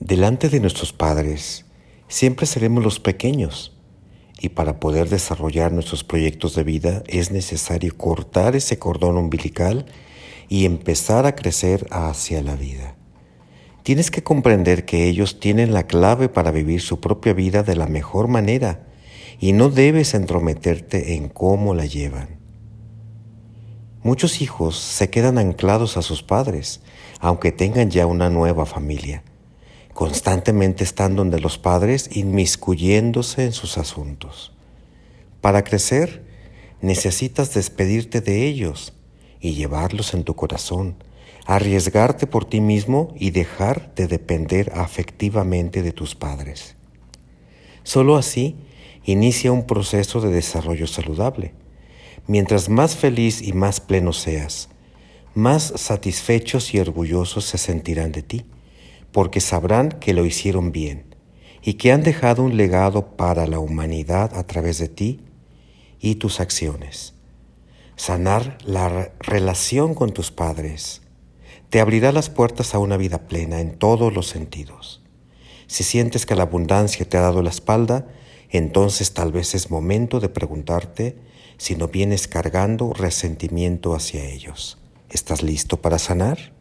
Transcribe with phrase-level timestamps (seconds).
[0.00, 1.64] Delante de nuestros padres
[2.06, 3.76] siempre seremos los pequeños
[4.40, 9.86] y para poder desarrollar nuestros proyectos de vida es necesario cortar ese cordón umbilical
[10.48, 12.94] y empezar a crecer hacia la vida.
[13.82, 17.88] Tienes que comprender que ellos tienen la clave para vivir su propia vida de la
[17.88, 18.86] mejor manera
[19.40, 22.38] y no debes entrometerte en cómo la llevan.
[24.04, 26.82] Muchos hijos se quedan anclados a sus padres,
[27.18, 29.24] aunque tengan ya una nueva familia.
[29.98, 34.52] Constantemente están donde los padres inmiscuyéndose en sus asuntos.
[35.40, 36.22] Para crecer,
[36.80, 38.92] necesitas despedirte de ellos
[39.40, 40.94] y llevarlos en tu corazón,
[41.46, 46.76] arriesgarte por ti mismo y dejar de depender afectivamente de tus padres.
[47.82, 48.54] Solo así
[49.02, 51.54] inicia un proceso de desarrollo saludable.
[52.28, 54.68] Mientras más feliz y más pleno seas,
[55.34, 58.44] más satisfechos y orgullosos se sentirán de ti,
[59.12, 61.14] porque sabrán que lo hicieron bien
[61.62, 65.20] y que han dejado un legado para la humanidad a través de ti
[66.00, 67.14] y tus acciones.
[67.96, 71.02] Sanar la relación con tus padres
[71.70, 75.02] te abrirá las puertas a una vida plena en todos los sentidos.
[75.66, 78.06] Si sientes que la abundancia te ha dado la espalda,
[78.50, 81.18] entonces tal vez es momento de preguntarte
[81.58, 84.78] si no vienes cargando resentimiento hacia ellos.
[85.10, 86.57] ¿Estás listo para sanar?